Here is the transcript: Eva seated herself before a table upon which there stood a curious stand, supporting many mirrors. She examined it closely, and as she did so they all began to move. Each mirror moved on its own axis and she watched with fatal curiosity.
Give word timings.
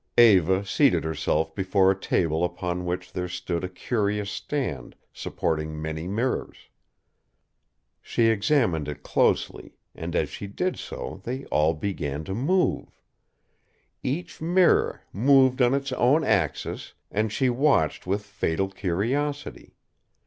Eva 0.17 0.65
seated 0.65 1.03
herself 1.03 1.53
before 1.53 1.91
a 1.91 1.95
table 1.99 2.43
upon 2.43 2.85
which 2.85 3.13
there 3.13 3.27
stood 3.27 3.63
a 3.63 3.69
curious 3.69 4.31
stand, 4.31 4.95
supporting 5.13 5.79
many 5.79 6.07
mirrors. 6.07 6.69
She 8.01 8.23
examined 8.29 8.87
it 8.87 9.03
closely, 9.03 9.75
and 9.93 10.15
as 10.15 10.29
she 10.29 10.47
did 10.47 10.79
so 10.79 11.21
they 11.23 11.45
all 11.51 11.75
began 11.75 12.23
to 12.23 12.33
move. 12.33 12.99
Each 14.01 14.41
mirror 14.41 15.03
moved 15.13 15.61
on 15.61 15.75
its 15.75 15.91
own 15.91 16.23
axis 16.23 16.95
and 17.11 17.31
she 17.31 17.51
watched 17.51 18.07
with 18.07 18.23
fatal 18.23 18.69
curiosity. 18.71 19.75